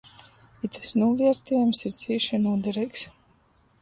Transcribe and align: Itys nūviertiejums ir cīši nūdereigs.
Itys 0.67 0.93
nūviertiejums 1.01 1.85
ir 1.91 1.95
cīši 2.03 2.41
nūdereigs. 2.47 3.05